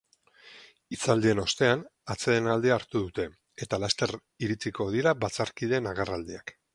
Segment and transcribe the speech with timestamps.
[0.95, 1.83] Hitzaldien ostean,
[2.15, 3.27] atsedenaldia hartu dute,
[3.67, 4.15] eta laster
[4.47, 6.55] iritsiko dira batzarkideen agerraldiak.